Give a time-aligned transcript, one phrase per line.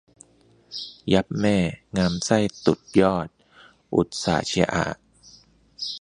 [1.13, 1.57] ยับแม่
[1.97, 3.27] งามไส้ตุดยอด
[3.95, 4.85] อุตส่าห์เชียร์อ่า